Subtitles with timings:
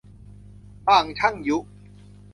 [0.87, 1.57] บ่างช่างยุ